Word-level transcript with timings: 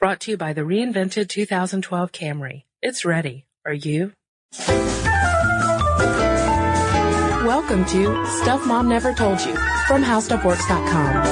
Brought 0.00 0.20
to 0.20 0.30
you 0.30 0.38
by 0.38 0.54
the 0.54 0.62
reinvented 0.62 1.28
2012 1.28 2.10
Camry. 2.10 2.62
It's 2.80 3.04
ready. 3.04 3.44
Are 3.66 3.74
you? 3.74 4.14
Welcome 7.44 7.84
to 7.84 8.26
Stuff 8.40 8.66
Mom 8.66 8.88
Never 8.88 9.12
Told 9.12 9.42
You 9.42 9.54
from 9.86 10.02
HowStuffWorks.com. 10.02 11.22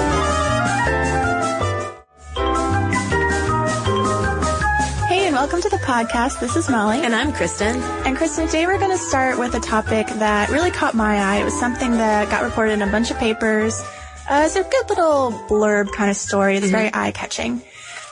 Hey, 5.08 5.28
and 5.28 5.34
welcome 5.34 5.62
to 5.62 5.68
the 5.70 5.78
podcast. 5.78 6.38
This 6.40 6.54
is 6.54 6.68
Molly. 6.68 7.00
And 7.00 7.14
I'm 7.14 7.32
Kristen. 7.32 7.80
And 8.04 8.18
Kristen, 8.18 8.44
today 8.48 8.66
we're 8.66 8.78
going 8.78 8.90
to 8.90 8.98
start 8.98 9.38
with 9.38 9.54
a 9.54 9.60
topic 9.60 10.08
that 10.08 10.50
really 10.50 10.72
caught 10.72 10.94
my 10.94 11.16
eye. 11.16 11.36
It 11.36 11.44
was 11.44 11.58
something 11.58 11.92
that 11.92 12.28
got 12.28 12.42
reported 12.42 12.72
in 12.72 12.82
a 12.82 12.86
bunch 12.92 13.10
of 13.10 13.16
papers. 13.16 13.80
Uh, 14.28 14.42
it's 14.44 14.56
a 14.56 14.62
good 14.62 14.90
little 14.90 15.32
blurb 15.48 15.90
kind 15.92 16.10
of 16.10 16.18
story. 16.18 16.58
It's 16.58 16.68
very 16.68 16.90
eye 16.92 17.12
catching. 17.12 17.62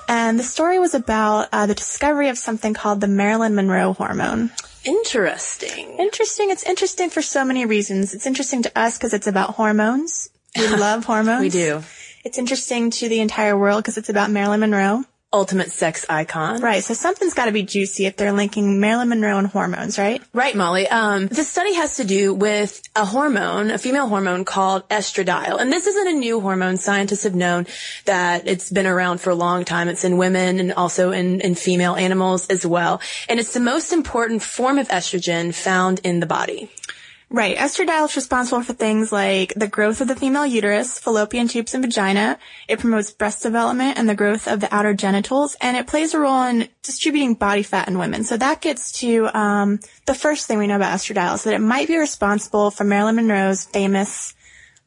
And 0.08 0.38
the 0.38 0.44
story 0.44 0.78
was 0.78 0.94
about 0.94 1.48
uh, 1.52 1.66
the 1.66 1.74
discovery 1.74 2.28
of 2.28 2.38
something 2.38 2.74
called 2.74 3.00
the 3.00 3.08
Marilyn 3.08 3.54
Monroe 3.54 3.92
hormone. 3.92 4.52
Interesting. 4.84 5.98
Interesting. 5.98 6.50
It's 6.50 6.62
interesting 6.62 7.10
for 7.10 7.22
so 7.22 7.44
many 7.44 7.66
reasons. 7.66 8.14
It's 8.14 8.26
interesting 8.26 8.62
to 8.62 8.78
us 8.78 8.96
because 8.96 9.14
it's 9.14 9.26
about 9.26 9.54
hormones. 9.54 10.30
We 10.56 10.68
love 10.76 11.04
hormones. 11.04 11.40
We 11.40 11.48
do. 11.48 11.82
It's 12.24 12.38
interesting 12.38 12.90
to 12.90 13.08
the 13.08 13.20
entire 13.20 13.58
world 13.58 13.82
because 13.82 13.98
it's 13.98 14.08
about 14.08 14.30
Marilyn 14.30 14.60
Monroe. 14.60 15.04
Ultimate 15.36 15.70
sex 15.70 16.06
icon. 16.08 16.62
Right. 16.62 16.82
So 16.82 16.94
something's 16.94 17.34
got 17.34 17.44
to 17.44 17.52
be 17.52 17.62
juicy 17.62 18.06
if 18.06 18.16
they're 18.16 18.32
linking 18.32 18.80
Marilyn 18.80 19.10
Monroe 19.10 19.36
and 19.36 19.46
hormones, 19.46 19.98
right? 19.98 20.22
Right, 20.32 20.56
Molly. 20.56 20.88
Um, 20.88 21.26
this 21.26 21.50
study 21.50 21.74
has 21.74 21.96
to 21.96 22.04
do 22.04 22.32
with 22.32 22.80
a 22.96 23.04
hormone, 23.04 23.70
a 23.70 23.76
female 23.76 24.08
hormone 24.08 24.46
called 24.46 24.88
estradiol. 24.88 25.60
And 25.60 25.70
this 25.70 25.86
isn't 25.86 26.08
a 26.08 26.18
new 26.18 26.40
hormone. 26.40 26.78
Scientists 26.78 27.24
have 27.24 27.34
known 27.34 27.66
that 28.06 28.48
it's 28.48 28.70
been 28.70 28.86
around 28.86 29.20
for 29.20 29.28
a 29.28 29.34
long 29.34 29.66
time. 29.66 29.88
It's 29.88 30.04
in 30.04 30.16
women 30.16 30.58
and 30.58 30.72
also 30.72 31.10
in, 31.10 31.42
in 31.42 31.54
female 31.54 31.96
animals 31.96 32.46
as 32.48 32.64
well. 32.64 33.02
And 33.28 33.38
it's 33.38 33.52
the 33.52 33.60
most 33.60 33.92
important 33.92 34.42
form 34.42 34.78
of 34.78 34.88
estrogen 34.88 35.54
found 35.54 36.00
in 36.02 36.20
the 36.20 36.26
body. 36.26 36.70
Right. 37.28 37.56
Estradiol 37.56 38.04
is 38.08 38.14
responsible 38.14 38.62
for 38.62 38.72
things 38.72 39.10
like 39.10 39.52
the 39.56 39.66
growth 39.66 40.00
of 40.00 40.06
the 40.06 40.14
female 40.14 40.46
uterus, 40.46 40.98
fallopian 41.00 41.48
tubes, 41.48 41.74
and 41.74 41.82
vagina. 41.82 42.38
It 42.68 42.78
promotes 42.78 43.10
breast 43.10 43.42
development 43.42 43.98
and 43.98 44.08
the 44.08 44.14
growth 44.14 44.46
of 44.46 44.60
the 44.60 44.72
outer 44.72 44.94
genitals, 44.94 45.56
and 45.60 45.76
it 45.76 45.88
plays 45.88 46.14
a 46.14 46.20
role 46.20 46.44
in 46.44 46.68
distributing 46.82 47.34
body 47.34 47.64
fat 47.64 47.88
in 47.88 47.98
women. 47.98 48.22
So 48.22 48.36
that 48.36 48.60
gets 48.60 48.92
to 49.00 49.26
um, 49.36 49.80
the 50.06 50.14
first 50.14 50.46
thing 50.46 50.58
we 50.58 50.68
know 50.68 50.76
about 50.76 50.94
estradiol 50.94 51.34
is 51.34 51.42
that 51.42 51.54
it 51.54 51.60
might 51.60 51.88
be 51.88 51.96
responsible 51.96 52.70
for 52.70 52.84
Marilyn 52.84 53.16
Monroe's 53.16 53.64
famous 53.64 54.34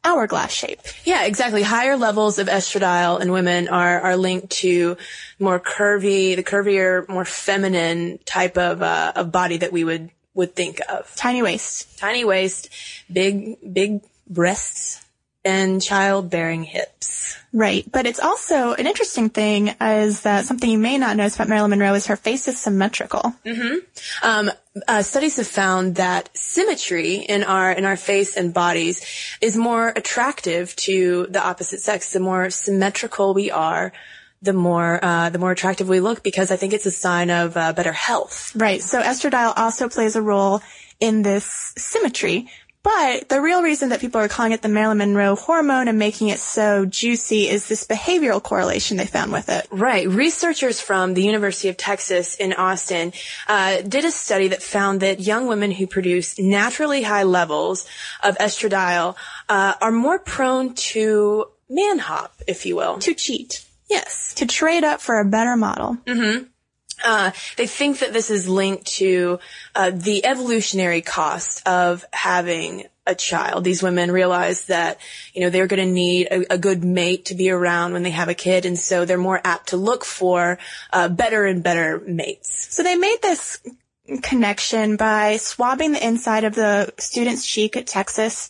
hourglass 0.05 0.53
shape. 0.53 0.79
Yeah, 1.03 1.25
exactly. 1.25 1.61
Higher 1.61 1.97
levels 1.97 2.39
of 2.39 2.47
estradiol 2.47 3.19
in 3.19 3.33
women 3.33 3.67
are, 3.67 3.99
are 3.99 4.16
linked 4.16 4.49
to 4.51 4.95
more 5.39 5.59
curvy, 5.59 6.38
the 6.38 6.44
curvier, 6.44 7.07
more 7.09 7.25
feminine 7.25 8.17
type 8.23 8.57
of, 8.57 8.81
uh, 8.81 9.11
of 9.17 9.33
body 9.33 9.57
that 9.57 9.73
we 9.73 9.83
would 9.83 10.09
would 10.34 10.56
think 10.56 10.79
of. 10.90 11.13
Tiny 11.16 11.41
waist. 11.41 11.97
Tiny 11.97 12.23
waist, 12.23 12.69
big, 13.12 13.57
big 13.73 14.01
breasts, 14.28 15.06
and 15.45 15.81
childbearing 15.81 16.63
hips. 16.63 17.38
Right. 17.51 17.90
But 17.91 18.06
it's 18.06 18.19
also 18.19 18.73
an 18.73 18.85
interesting 18.85 19.29
thing 19.29 19.69
is 19.81 20.22
that 20.22 20.45
something 20.45 20.69
you 20.69 20.78
may 20.78 20.97
not 20.97 21.17
notice 21.17 21.35
about 21.35 21.47
Marilyn 21.47 21.72
Monroe 21.72 21.95
is 21.95 22.07
her 22.07 22.16
face 22.16 22.47
is 22.47 22.59
symmetrical. 22.59 23.34
Mm-hmm. 23.44 23.78
Um, 24.23 24.51
uh, 24.88 25.01
studies 25.01 25.38
have 25.38 25.47
found 25.47 25.95
that 25.95 26.29
symmetry 26.38 27.16
in 27.16 27.44
our 27.44 27.72
in 27.72 27.85
our 27.85 27.97
face 27.97 28.38
and 28.38 28.53
bodies 28.53 29.03
is 29.41 29.57
more 29.57 29.90
attractive 29.90 30.75
to 30.75 31.28
the 31.29 31.44
opposite 31.44 31.79
sex. 31.79 32.13
The 32.13 32.19
more 32.19 32.50
symmetrical 32.50 33.34
we 33.34 33.50
are, 33.50 33.91
the 34.41 34.53
more 34.53 35.00
uh, 35.03 35.29
the 35.29 35.39
more 35.39 35.51
attractive 35.51 35.89
we 35.89 36.00
look 36.00 36.23
because 36.23 36.51
I 36.51 36.55
think 36.55 36.73
it's 36.73 36.85
a 36.85 36.91
sign 36.91 37.29
of 37.29 37.57
uh, 37.57 37.73
better 37.73 37.91
health. 37.91 38.55
Right. 38.55 38.81
So 38.81 39.01
estradiol 39.01 39.53
also 39.57 39.89
plays 39.89 40.16
a 40.16 40.22
role 40.22 40.61
in 41.00 41.22
this 41.22 41.73
symmetry. 41.77 42.49
But 42.81 43.28
the 43.28 43.41
real 43.41 43.61
reason 43.61 43.89
that 43.89 43.99
people 43.99 44.22
are 44.22 44.29
calling 44.29 44.53
it 44.53 44.61
the 44.61 44.69
Marilyn 44.69 44.99
Monroe 44.99 45.35
hormone 45.35 45.89
and 45.89 45.99
making 45.99 46.29
it 46.29 46.39
so 46.39 46.85
juicy 46.85 47.49
is 47.49 47.67
this 47.67 47.85
behavioral 47.85 48.41
correlation 48.41 48.95
they 48.95 49.05
found 49.05 49.33
with 49.33 49.49
it. 49.49 49.67
Right. 49.69 50.07
Researchers 50.07 50.79
from 50.79 51.13
the 51.13 51.22
University 51.22 51.67
of 51.67 51.75
Texas 51.75 52.35
in 52.35 52.53
Austin 52.53 53.11
uh, 53.49 53.81
did 53.81 54.05
a 54.05 54.11
study 54.11 54.47
that 54.47 54.63
found 54.63 55.01
that 55.01 55.19
young 55.19 55.47
women 55.47 55.72
who 55.72 55.88
produce 55.88 56.39
naturally 56.39 57.03
high 57.03 57.23
levels 57.23 57.85
of 58.23 58.38
estradiol 58.38 59.17
uh, 59.49 59.73
are 59.81 59.91
more 59.91 60.17
prone 60.17 60.73
to 60.75 61.47
man 61.69 61.99
hop, 61.99 62.33
if 62.47 62.66
you 62.66 62.78
will. 62.78 62.97
To 62.99 63.13
cheat. 63.13 63.66
Yes. 63.89 64.33
To 64.35 64.45
trade 64.45 64.83
up 64.83 65.01
for 65.01 65.19
a 65.19 65.25
better 65.25 65.55
model. 65.55 65.97
Mm-hmm. 66.05 66.45
Uh, 67.03 67.31
they 67.57 67.66
think 67.66 68.00
that 68.00 68.13
this 68.13 68.29
is 68.29 68.47
linked 68.47 68.85
to 68.85 69.39
uh, 69.75 69.91
the 69.91 70.25
evolutionary 70.25 71.01
cost 71.01 71.66
of 71.67 72.05
having 72.11 72.83
a 73.07 73.16
child. 73.16 73.63
These 73.63 73.81
women 73.81 74.11
realize 74.11 74.66
that, 74.66 74.99
you 75.33 75.41
know, 75.41 75.49
they're 75.49 75.67
going 75.67 75.85
to 75.85 75.91
need 75.91 76.28
a, 76.28 76.53
a, 76.53 76.57
good 76.57 76.83
mate 76.83 77.25
to 77.25 77.35
be 77.35 77.49
around 77.49 77.94
when 77.94 78.03
they 78.03 78.11
have 78.11 78.29
a 78.29 78.33
kid, 78.33 78.66
and 78.66 78.78
so 78.78 79.05
they're 79.05 79.17
more 79.17 79.41
apt 79.44 79.69
to 79.69 79.78
look 79.78 80.05
for 80.05 80.59
uh, 80.91 81.07
better 81.07 81.45
and 81.45 81.63
better 81.63 82.01
mates. 82.05 82.67
So 82.75 82.83
they 82.83 82.95
made 82.95 83.17
this 83.22 83.59
connection 84.22 84.95
by 84.95 85.38
swabbing 85.38 85.94
the 85.94 86.05
inside 86.05 86.44
of 86.44 86.55
the 86.55 86.94
student's 86.97 87.46
cheek 87.46 87.78
at 87.78 87.87
Texas 87.87 88.49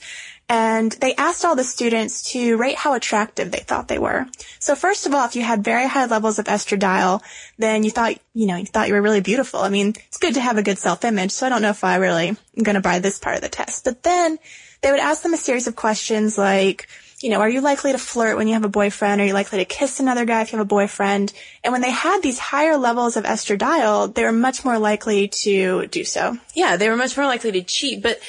and 0.49 0.91
they 0.93 1.13
asked 1.13 1.45
all 1.45 1.55
the 1.55 1.63
students 1.63 2.31
to 2.31 2.57
rate 2.57 2.75
how 2.75 2.95
attractive 2.95 3.51
they 3.51 3.59
thought 3.59 3.87
they 3.87 3.99
were. 3.99 4.25
So 4.57 4.73
first 4.73 5.05
of 5.05 5.13
all, 5.13 5.25
if 5.25 5.35
you 5.35 5.43
had 5.43 5.63
very 5.63 5.87
high 5.87 6.07
levels 6.07 6.39
of 6.39 6.45
estradiol, 6.45 7.21
then 7.59 7.83
you 7.83 7.91
thought, 7.91 8.17
you 8.33 8.47
know, 8.47 8.55
you 8.55 8.65
thought 8.65 8.87
you 8.87 8.95
were 8.95 9.01
really 9.01 9.21
beautiful. 9.21 9.59
I 9.59 9.69
mean, 9.69 9.93
it's 10.07 10.17
good 10.17 10.33
to 10.33 10.41
have 10.41 10.57
a 10.57 10.63
good 10.63 10.79
self-image, 10.79 11.31
so 11.31 11.45
I 11.45 11.49
don't 11.49 11.61
know 11.61 11.69
if 11.69 11.83
I 11.83 11.97
really 11.97 12.29
am 12.29 12.63
going 12.63 12.75
to 12.75 12.81
buy 12.81 12.97
this 12.97 13.19
part 13.19 13.35
of 13.35 13.41
the 13.41 13.49
test. 13.49 13.85
But 13.85 14.01
then 14.01 14.39
they 14.81 14.89
would 14.89 14.99
ask 14.99 15.21
them 15.21 15.35
a 15.35 15.37
series 15.37 15.67
of 15.67 15.75
questions 15.75 16.35
like, 16.35 16.87
you 17.21 17.29
know, 17.29 17.41
are 17.41 17.49
you 17.49 17.61
likely 17.61 17.91
to 17.91 17.97
flirt 17.97 18.37
when 18.37 18.47
you 18.47 18.53
have 18.53 18.63
a 18.63 18.69
boyfriend? 18.69 19.19
Are 19.19 19.25
you 19.25 19.33
likely 19.33 19.59
to 19.59 19.65
kiss 19.65 19.99
another 19.99 20.23
guy 20.25 20.41
if 20.41 20.51
you 20.51 20.57
have 20.57 20.65
a 20.65 20.67
boyfriend? 20.67 21.33
And 21.63 21.73
when 21.73 21.81
they 21.81 21.91
had 21.91 22.21
these 22.23 22.39
higher 22.39 22.77
levels 22.77 23.17
of 23.17 23.25
estradiol, 23.25 24.15
they 24.15 24.23
were 24.23 24.31
much 24.31 24.63
more 24.63 24.79
likely 24.79 25.27
to 25.27 25.85
do 25.87 26.05
so. 26.05 26.37
Yeah, 26.55 26.77
they 26.77 26.89
were 26.89 26.95
much 26.95 27.17
more 27.17 27.25
likely 27.25 27.51
to 27.51 27.61
cheat, 27.61 28.01
but 28.01 28.19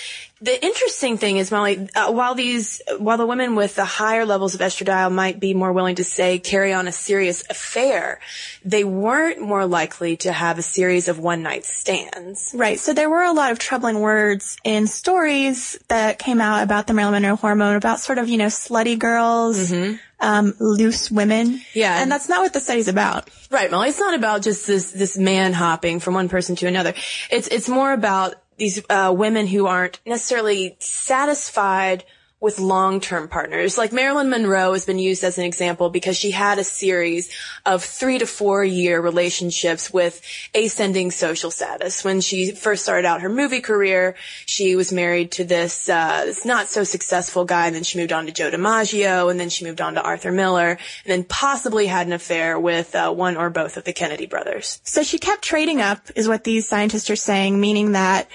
the 0.43 0.65
interesting 0.65 1.19
thing 1.19 1.37
is, 1.37 1.51
Molly, 1.51 1.89
uh, 1.95 2.11
while 2.13 2.35
these, 2.35 2.81
while 2.99 3.19
the 3.19 3.27
women 3.27 3.57
with 3.57 3.75
the 3.75 3.85
higher 3.85 4.25
levels 4.25 4.55
of 4.55 4.61
estradiol 4.61 5.13
might 5.13 5.39
be 5.39 5.53
more 5.53 5.73
willing 5.73 5.97
to 5.97 6.05
say 6.05 6.39
carry 6.39 6.73
on 6.73 6.89
a 6.89 6.93
serious 6.93 7.45
affair, 7.51 8.21
they 8.65 8.83
weren't 8.83 9.41
more 9.41 9.67
likely 9.67 10.17
to 10.19 10.33
have 10.33 10.59
a 10.59 10.63
series 10.63 11.09
of 11.09 11.19
one 11.19 11.43
night 11.43 11.67
stands. 11.67 12.53
Right. 12.55 12.79
So 12.79 12.95
there 12.95 13.11
were 13.11 13.23
a 13.23 13.33
lot 13.33 13.53
of 13.53 13.59
troubling 13.59 14.01
words 14.01 14.57
in 14.65 14.87
stories 14.87 15.79
that 15.89 16.19
came 16.19 16.41
out 16.41 16.63
about 16.63 16.87
the 16.87 16.95
Marilyn 16.95 17.23
Monroe 17.23 17.37
hormone, 17.37 17.77
about 17.77 18.01
sort 18.01 18.19
of, 18.19 18.29
you 18.29 18.39
know, 18.39 18.47
slutty 18.47 18.99
girls, 18.99 19.73
um, 20.21 20.55
loose 20.59 21.11
women. 21.11 21.61
Yeah. 21.75 22.01
And 22.01 22.11
that's 22.11 22.29
not 22.29 22.41
what 22.41 22.53
the 22.53 22.61
study's 22.61 22.89
about. 22.89 23.29
Right, 23.51 23.71
Molly. 23.71 23.89
It's 23.89 23.99
not 23.99 24.15
about 24.15 24.43
just 24.43 24.67
this 24.67 24.93
this 24.93 25.19
man 25.19 25.53
hopping 25.53 26.01
from 26.01 26.15
one 26.15 26.29
person 26.29 26.57
to 26.57 26.67
another. 26.67 26.95
It's 27.31 27.49
it's 27.49 27.69
more 27.69 27.93
about 27.93 28.35
these 28.61 28.83
uh, 28.91 29.13
women 29.17 29.47
who 29.47 29.67
aren't 29.67 29.99
necessarily 30.05 30.77
satisfied 30.79 32.05
with 32.41 32.59
long-term 32.59 33.29
partners. 33.29 33.77
Like 33.77 33.93
Marilyn 33.93 34.31
Monroe 34.31 34.73
has 34.73 34.87
been 34.87 34.99
used 34.99 35.23
as 35.23 35.37
an 35.37 35.45
example 35.45 35.91
because 35.91 36.17
she 36.17 36.31
had 36.31 36.59
a 36.59 36.65
series 36.65 37.31
of 37.67 37.85
three 37.85 38.19
to 38.19 38.27
four 38.27 38.65
year 38.65 39.01
relationships 39.01 39.93
with 39.93 40.23
ascending 40.55 41.11
social 41.11 41.51
status. 41.51 42.03
When 42.03 42.23
she 42.23 42.53
first 42.53 42.83
started 42.83 43.07
out 43.07 43.21
her 43.21 43.29
movie 43.29 43.61
career, 43.61 44.15
she 44.47 44.75
was 44.75 44.91
married 44.91 45.33
to 45.33 45.45
this, 45.45 45.89
uh, 45.91 46.25
this 46.25 46.47
not 46.47 46.69
so 46.69 46.83
successful 46.83 47.45
guy. 47.45 47.67
And 47.67 47.77
then 47.77 47.83
she 47.83 47.99
moved 47.99 48.13
on 48.13 48.25
to 48.25 48.33
Joe 48.33 48.51
DiMaggio 48.51 49.31
and 49.31 49.39
then 49.39 49.51
she 49.51 49.67
moved 49.67 49.83
on 49.83 49.95
to 49.95 50.03
Arthur 50.03 50.33
Miller 50.33 50.71
and 50.71 50.79
then 51.05 51.25
possibly 51.25 51.87
had 51.87 52.07
an 52.07 52.15
affair 52.15 52.59
with 52.59 52.95
uh, 52.95 53.13
one 53.13 53.37
or 53.37 53.51
both 53.51 53.77
of 53.77 53.85
the 53.85 53.93
Kennedy 53.93 54.25
brothers. 54.25 54.81
So 54.83 55.03
she 55.03 55.19
kept 55.19 55.43
trading 55.43 55.83
up 55.83 56.11
is 56.17 56.27
what 56.27 56.45
these 56.45 56.67
scientists 56.67 57.11
are 57.11 57.17
saying, 57.17 57.61
meaning 57.61 57.93
that 57.93 58.29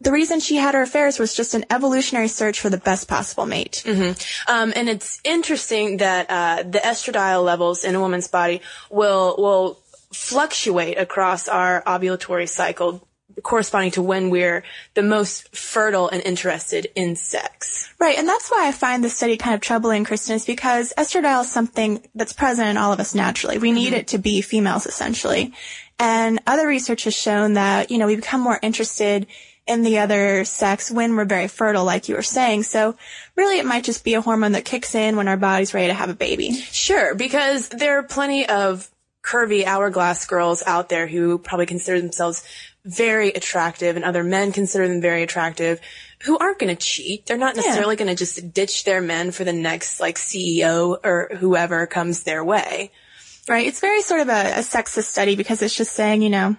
the 0.00 0.12
reason 0.12 0.40
she 0.40 0.56
had 0.56 0.74
her 0.74 0.82
affairs 0.82 1.18
was 1.18 1.34
just 1.34 1.54
an 1.54 1.64
evolutionary 1.70 2.28
search 2.28 2.60
for 2.60 2.70
the 2.70 2.78
best 2.78 3.06
possible 3.08 3.46
mate. 3.46 3.82
Mm-hmm. 3.84 4.50
Um, 4.50 4.72
and 4.74 4.88
it's 4.88 5.20
interesting 5.24 5.98
that 5.98 6.26
uh, 6.30 6.62
the 6.62 6.78
estradiol 6.78 7.44
levels 7.44 7.84
in 7.84 7.94
a 7.94 8.00
woman's 8.00 8.28
body 8.28 8.62
will 8.90 9.34
will 9.38 9.78
fluctuate 10.12 10.98
across 10.98 11.48
our 11.48 11.82
ovulatory 11.82 12.48
cycle, 12.48 13.06
corresponding 13.42 13.92
to 13.92 14.02
when 14.02 14.30
we're 14.30 14.64
the 14.94 15.02
most 15.02 15.54
fertile 15.54 16.08
and 16.08 16.22
interested 16.22 16.88
in 16.94 17.14
sex. 17.14 17.92
Right, 18.00 18.18
and 18.18 18.26
that's 18.26 18.50
why 18.50 18.66
I 18.66 18.72
find 18.72 19.04
this 19.04 19.16
study 19.16 19.36
kind 19.36 19.54
of 19.54 19.60
troubling, 19.60 20.04
Kristen, 20.04 20.34
is 20.34 20.44
because 20.44 20.92
estradiol 20.96 21.42
is 21.42 21.52
something 21.52 22.02
that's 22.14 22.32
present 22.32 22.68
in 22.68 22.76
all 22.76 22.92
of 22.92 23.00
us 23.00 23.14
naturally. 23.14 23.58
We 23.58 23.72
need 23.72 23.92
it 23.92 24.08
to 24.08 24.18
be 24.18 24.40
females, 24.40 24.86
essentially. 24.86 25.52
And 25.98 26.40
other 26.46 26.66
research 26.66 27.04
has 27.04 27.14
shown 27.14 27.52
that, 27.52 27.90
you 27.90 27.98
know, 27.98 28.06
we 28.06 28.16
become 28.16 28.40
more 28.40 28.58
interested 28.62 29.26
in 29.70 29.82
the 29.82 29.98
other 29.98 30.44
sex 30.44 30.90
when 30.90 31.14
we're 31.14 31.24
very 31.24 31.46
fertile, 31.46 31.84
like 31.84 32.08
you 32.08 32.16
were 32.16 32.22
saying. 32.22 32.64
So 32.64 32.96
really 33.36 33.58
it 33.58 33.64
might 33.64 33.84
just 33.84 34.02
be 34.02 34.14
a 34.14 34.20
hormone 34.20 34.52
that 34.52 34.64
kicks 34.64 34.94
in 34.94 35.16
when 35.16 35.28
our 35.28 35.36
body's 35.36 35.72
ready 35.72 35.86
to 35.86 35.94
have 35.94 36.10
a 36.10 36.14
baby. 36.14 36.52
Sure, 36.52 37.14
because 37.14 37.68
there 37.68 37.98
are 37.98 38.02
plenty 38.02 38.46
of 38.46 38.90
curvy 39.22 39.64
hourglass 39.64 40.26
girls 40.26 40.62
out 40.66 40.88
there 40.88 41.06
who 41.06 41.38
probably 41.38 41.66
consider 41.66 42.00
themselves 42.00 42.42
very 42.84 43.28
attractive 43.28 43.94
and 43.94 44.04
other 44.04 44.24
men 44.24 44.52
consider 44.52 44.88
them 44.88 45.00
very 45.00 45.22
attractive 45.22 45.80
who 46.22 46.36
aren't 46.36 46.58
going 46.58 46.74
to 46.74 46.82
cheat. 46.82 47.26
They're 47.26 47.36
not 47.36 47.54
necessarily 47.54 47.96
going 47.96 48.08
to 48.08 48.16
just 48.16 48.52
ditch 48.52 48.84
their 48.84 49.00
men 49.00 49.30
for 49.30 49.44
the 49.44 49.52
next 49.52 50.00
like 50.00 50.16
CEO 50.16 50.98
or 51.04 51.30
whoever 51.38 51.86
comes 51.86 52.24
their 52.24 52.42
way. 52.42 52.90
Right. 53.48 53.66
It's 53.66 53.80
very 53.80 54.02
sort 54.02 54.20
of 54.20 54.28
a, 54.28 54.58
a 54.58 54.62
sexist 54.62 55.04
study 55.04 55.36
because 55.36 55.62
it's 55.62 55.76
just 55.76 55.92
saying, 55.92 56.22
you 56.22 56.30
know, 56.30 56.56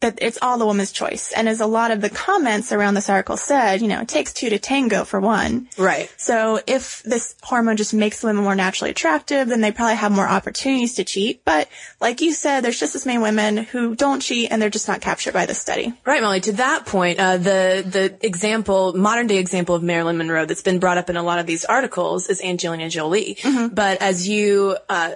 that 0.00 0.18
it's 0.22 0.38
all 0.40 0.56
the 0.56 0.66
woman's 0.66 0.92
choice. 0.92 1.32
And 1.32 1.48
as 1.48 1.60
a 1.60 1.66
lot 1.66 1.90
of 1.90 2.00
the 2.00 2.08
comments 2.08 2.72
around 2.72 2.94
this 2.94 3.10
article 3.10 3.36
said, 3.36 3.82
you 3.82 3.88
know, 3.88 4.00
it 4.00 4.08
takes 4.08 4.32
two 4.32 4.48
to 4.48 4.58
tango 4.58 5.04
for 5.04 5.20
one. 5.20 5.68
Right. 5.76 6.10
So 6.16 6.60
if 6.66 7.02
this 7.02 7.34
hormone 7.42 7.76
just 7.76 7.92
makes 7.92 8.22
women 8.22 8.42
more 8.42 8.54
naturally 8.54 8.90
attractive, 8.90 9.48
then 9.48 9.60
they 9.60 9.72
probably 9.72 9.96
have 9.96 10.10
more 10.10 10.26
opportunities 10.26 10.94
to 10.94 11.04
cheat. 11.04 11.44
But 11.44 11.68
like 12.00 12.22
you 12.22 12.32
said, 12.32 12.62
there's 12.62 12.80
just 12.80 12.94
as 12.94 13.04
many 13.04 13.18
women 13.18 13.58
who 13.58 13.94
don't 13.94 14.20
cheat 14.20 14.50
and 14.50 14.60
they're 14.60 14.70
just 14.70 14.88
not 14.88 15.02
captured 15.02 15.34
by 15.34 15.44
this 15.44 15.58
study. 15.58 15.92
Right, 16.06 16.22
Molly. 16.22 16.40
To 16.40 16.52
that 16.52 16.86
point, 16.86 17.20
uh, 17.20 17.36
the 17.36 17.84
the 17.86 18.26
example, 18.26 18.94
modern 18.96 19.26
day 19.26 19.36
example 19.36 19.74
of 19.74 19.82
Marilyn 19.82 20.16
Monroe 20.16 20.46
that's 20.46 20.62
been 20.62 20.78
brought 20.78 20.96
up 20.96 21.10
in 21.10 21.16
a 21.16 21.22
lot 21.22 21.38
of 21.38 21.46
these 21.46 21.66
articles 21.66 22.28
is 22.28 22.40
Angelina 22.40 22.88
Jolie. 22.88 23.38
But 23.72 24.00
as 24.00 24.26
you 24.26 24.76
uh, 24.88 25.14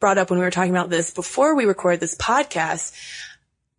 brought 0.00 0.18
up 0.18 0.30
when 0.30 0.38
we 0.38 0.44
were 0.44 0.50
talking 0.50 0.70
about 0.70 0.90
this 0.90 1.12
before 1.12 1.54
we 1.54 1.64
recorded 1.64 2.00
this 2.00 2.14
podcast, 2.16 2.92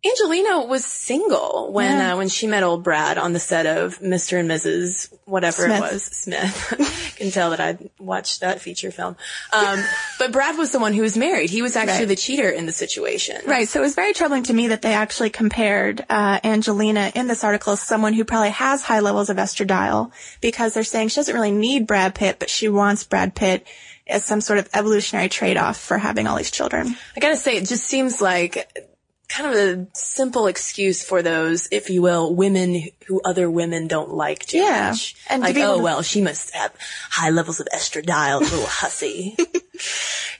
Angelina 0.06 0.64
was 0.64 0.84
single 0.84 1.72
when 1.72 1.98
Yeah. 1.98 2.14
uh, 2.14 2.16
when 2.18 2.28
she 2.28 2.46
met 2.46 2.62
old 2.62 2.84
Brad 2.84 3.18
on 3.18 3.32
the 3.32 3.40
set 3.40 3.66
of 3.66 3.98
Mr. 3.98 4.38
and 4.38 4.48
Mrs. 4.48 5.12
whatever 5.24 5.64
Smith. 5.64 5.76
it 5.78 5.80
was 5.92 6.02
Smith. 6.04 7.14
Can 7.16 7.32
tell 7.32 7.50
that 7.50 7.58
I 7.58 7.78
watched 7.98 8.40
that 8.40 8.60
feature 8.60 8.92
film. 8.92 9.16
Um, 9.52 9.82
but 10.20 10.30
Brad 10.30 10.56
was 10.56 10.70
the 10.70 10.78
one 10.78 10.92
who 10.94 11.02
was 11.02 11.16
married. 11.16 11.50
He 11.50 11.62
was 11.62 11.74
actually 11.74 11.98
Right. 12.00 12.08
the 12.08 12.16
cheater 12.16 12.48
in 12.48 12.66
the 12.66 12.70
situation. 12.72 13.40
Right. 13.44 13.68
So 13.68 13.80
it 13.80 13.82
was 13.82 13.96
very 13.96 14.12
troubling 14.12 14.44
to 14.44 14.52
me 14.52 14.68
that 14.68 14.82
they 14.82 14.94
actually 14.94 15.30
compared 15.30 16.06
uh, 16.08 16.38
Angelina 16.44 17.10
in 17.16 17.26
this 17.26 17.42
article 17.42 17.72
as 17.72 17.80
someone 17.82 18.12
who 18.12 18.24
probably 18.24 18.50
has 18.50 18.82
high 18.82 19.00
levels 19.00 19.30
of 19.30 19.36
estradiol 19.36 20.12
because 20.40 20.74
they're 20.74 20.84
saying 20.84 21.08
she 21.08 21.16
doesn't 21.16 21.34
really 21.34 21.50
need 21.50 21.88
Brad 21.88 22.14
Pitt, 22.14 22.38
but 22.38 22.48
she 22.50 22.68
wants 22.68 23.02
Brad 23.02 23.34
Pitt 23.34 23.66
as 24.06 24.24
some 24.24 24.40
sort 24.40 24.60
of 24.60 24.68
evolutionary 24.72 25.28
trade-off 25.28 25.76
for 25.76 25.98
having 25.98 26.28
all 26.28 26.36
these 26.36 26.52
children. 26.52 26.96
I 27.16 27.20
gotta 27.20 27.36
say, 27.36 27.56
it 27.56 27.66
just 27.66 27.84
seems 27.84 28.22
like 28.22 28.70
kind 29.28 29.46
of 29.52 29.54
a 29.54 29.86
simple 29.94 30.46
excuse 30.46 31.04
for 31.04 31.20
those, 31.22 31.68
if 31.70 31.90
you 31.90 32.00
will, 32.02 32.34
women 32.34 32.82
who 33.06 33.20
other 33.24 33.50
women 33.50 33.86
don't 33.86 34.10
like 34.14 34.46
too 34.46 34.58
Yeah. 34.58 34.90
much. 34.90 35.16
And 35.28 35.42
like, 35.42 35.56
oh 35.58 35.76
to- 35.76 35.82
well, 35.82 36.02
she 36.02 36.22
must 36.22 36.54
have 36.54 36.72
high 37.10 37.30
levels 37.30 37.60
of 37.60 37.68
estradiol, 37.74 38.40
little 38.40 38.66
hussy. 38.66 39.36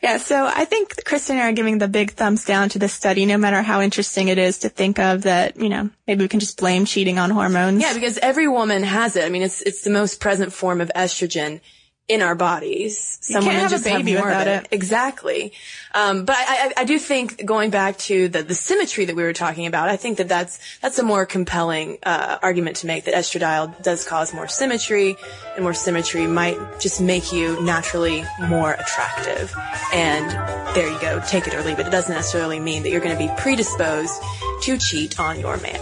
Yeah. 0.03 0.19
So 0.19 0.47
I 0.47 0.65
think 0.65 1.05
Kristen 1.05 1.37
and 1.37 1.45
I 1.45 1.49
are 1.49 1.53
giving 1.53 1.79
the 1.79 1.89
big 1.89 2.13
thumbs 2.13 2.45
down 2.45 2.69
to 2.71 2.79
this 2.79 2.93
study, 2.93 3.27
no 3.27 3.37
matter 3.37 3.63
how 3.63 3.81
interesting 3.81 4.29
it 4.29 4.39
is 4.39 4.59
to 4.61 4.69
think 4.69 4.99
of 5.01 5.23
that, 5.23 5.57
you 5.61 5.69
know, 5.69 5.91
maybe 6.07 6.23
we 6.25 6.29
can 6.29 6.39
just 6.41 6.59
blame 6.59 6.85
cheating 6.85 7.19
on 7.19 7.31
hormones. 7.31 7.81
yeah, 7.83 7.95
because 7.95 8.19
every 8.19 8.47
woman 8.49 8.83
has 8.85 9.17
it. 9.17 9.25
I 9.25 9.29
mean, 9.29 9.43
it's 9.43 9.61
it's 9.63 9.83
the 9.83 9.91
most 9.91 10.21
present 10.21 10.53
form 10.53 10.81
of 10.81 10.91
estrogen 10.95 11.61
in 12.09 12.23
our 12.23 12.35
bodies. 12.35 13.19
Some 13.21 13.43
can't 13.43 13.47
women 13.47 13.61
have 13.61 13.71
a 13.71 13.75
just 13.75 13.85
baby 13.85 14.13
have 14.13 14.25
without 14.25 14.49
of 14.49 14.63
it. 14.65 14.69
Exactly. 14.71 15.53
Um, 15.95 16.25
but 16.25 16.37
I, 16.37 16.73
I, 16.77 16.81
I 16.83 16.85
do 16.85 16.99
think 16.99 17.45
going 17.45 17.71
back 17.71 17.99
to 17.99 18.29
the, 18.29 18.43
the 18.43 18.55
symmetry 18.55 19.05
that 19.05 19.15
we 19.15 19.23
were 19.23 19.35
talking 19.35 19.67
about, 19.67 19.91
I 19.91 19.97
think 19.97 20.17
that 20.17 20.29
that's 20.29 20.59
that's 20.81 20.99
a 20.99 21.03
more 21.03 21.27
compelling 21.27 21.99
uh, 22.03 22.39
argument 22.43 22.79
to 22.79 22.87
make. 22.87 23.05
That 23.05 23.15
estradiol 23.15 23.83
does 23.83 24.07
cause 24.07 24.33
more 24.33 24.49
symmetry, 24.49 25.17
and 25.55 25.63
more 25.63 25.75
symmetry 25.75 26.27
might 26.27 26.81
just 26.81 27.01
make 27.01 27.31
you 27.31 27.63
naturally 27.63 28.25
more 28.49 28.73
attractive. 28.73 29.55
And 29.93 30.31
there 30.75 30.91
you 30.91 30.99
go, 31.01 31.21
take 31.27 31.47
it 31.47 31.55
or 31.55 31.63
leave 31.63 31.79
it. 31.79 31.87
It 31.87 31.91
doesn't 31.91 32.15
necessarily 32.15 32.59
mean 32.59 32.85
that 32.85 32.91
you're 32.91 33.03
going 33.03 33.17
to 33.17 33.27
be 33.27 33.31
predisposed 33.37 34.23
to 34.63 34.79
cheat 34.79 35.21
on 35.21 35.39
your 35.39 35.59
man. 35.59 35.81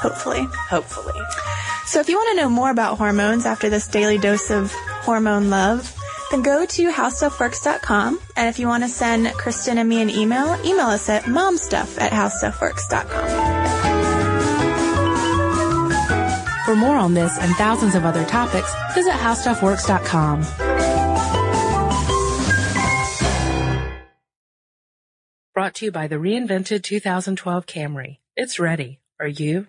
Hopefully. 0.00 0.46
Hopefully. 0.68 1.20
So 1.84 2.00
if 2.00 2.08
you 2.08 2.16
want 2.16 2.36
to 2.36 2.42
know 2.42 2.48
more 2.48 2.70
about 2.70 2.98
hormones 2.98 3.46
after 3.46 3.68
this 3.68 3.86
daily 3.86 4.18
dose 4.18 4.50
of 4.50 4.74
hormone 5.06 5.48
love, 5.50 5.96
then 6.30 6.42
go 6.42 6.66
to 6.66 6.90
howstuffworks.com. 6.90 8.20
And 8.36 8.48
if 8.48 8.58
you 8.58 8.66
want 8.66 8.82
to 8.82 8.88
send 8.88 9.28
Kristen 9.34 9.78
and 9.78 9.88
me 9.88 10.02
an 10.02 10.10
email, 10.10 10.58
email 10.66 10.86
us 10.86 11.08
at 11.08 11.22
momstuff 11.24 11.98
at 12.00 12.12
howstuffworks.com. 12.12 13.54
For 16.66 16.74
more 16.74 16.96
on 16.96 17.14
this 17.14 17.38
and 17.38 17.54
thousands 17.54 17.94
of 17.94 18.04
other 18.04 18.24
topics, 18.24 18.74
visit 18.94 19.12
howstuffworks.com. 19.12 20.42
Brought 25.54 25.74
to 25.76 25.86
you 25.86 25.92
by 25.92 26.08
the 26.08 26.16
reinvented 26.16 26.82
2012 26.82 27.66
Camry. 27.66 28.18
It's 28.34 28.58
ready. 28.58 28.98
Are 29.20 29.28
you? 29.28 29.68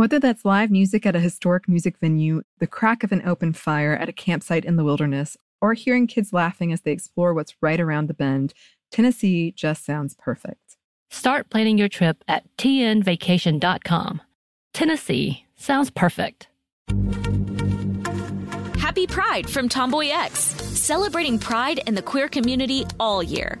Whether 0.00 0.18
that's 0.18 0.46
live 0.46 0.70
music 0.70 1.04
at 1.04 1.14
a 1.14 1.20
historic 1.20 1.68
music 1.68 1.98
venue, 1.98 2.40
the 2.58 2.66
crack 2.66 3.04
of 3.04 3.12
an 3.12 3.20
open 3.28 3.52
fire 3.52 3.92
at 3.92 4.08
a 4.08 4.14
campsite 4.14 4.64
in 4.64 4.76
the 4.76 4.82
wilderness, 4.82 5.36
or 5.60 5.74
hearing 5.74 6.06
kids 6.06 6.32
laughing 6.32 6.72
as 6.72 6.80
they 6.80 6.90
explore 6.90 7.34
what's 7.34 7.54
right 7.60 7.78
around 7.78 8.06
the 8.06 8.14
bend, 8.14 8.54
Tennessee 8.90 9.52
just 9.52 9.84
sounds 9.84 10.16
perfect. 10.18 10.78
Start 11.10 11.50
planning 11.50 11.76
your 11.76 11.90
trip 11.90 12.24
at 12.26 12.44
tnvacation.com. 12.56 14.22
Tennessee 14.72 15.44
sounds 15.56 15.90
perfect. 15.90 16.48
Happy 18.78 19.06
Pride 19.06 19.50
from 19.50 19.68
Tomboy 19.68 20.08
X, 20.12 20.40
celebrating 20.40 21.38
pride 21.38 21.80
and 21.86 21.94
the 21.94 22.00
queer 22.00 22.30
community 22.30 22.86
all 22.98 23.22
year. 23.22 23.60